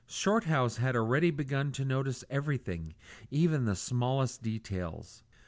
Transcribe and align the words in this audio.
Shorthouse 0.07 0.77
had 0.77 0.95
already 0.95 1.29
begun 1.29 1.71
to 1.73 1.85
notice 1.85 2.23
everything, 2.27 2.95
even 3.29 3.65
the 3.65 3.75
smallest 3.75 4.41
details. 4.41 5.21